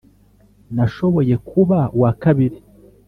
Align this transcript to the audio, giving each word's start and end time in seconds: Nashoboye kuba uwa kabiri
Nashoboye 0.75 1.35
kuba 1.49 1.79
uwa 1.95 2.11
kabiri 2.21 2.57